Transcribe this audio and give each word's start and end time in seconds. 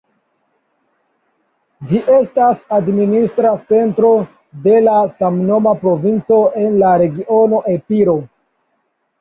Ĝi 1.91 1.99
estas 2.15 2.63
administra 2.79 3.51
centro 3.73 4.09
de 4.65 4.75
la 4.89 4.97
samnoma 5.19 5.77
provinco 5.85 6.43
en 6.65 6.75
la 6.85 6.95
regiono 7.07 7.63
Epiro. 7.77 8.19